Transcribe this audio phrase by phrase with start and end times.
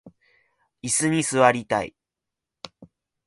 [0.81, 1.95] いすに座りたい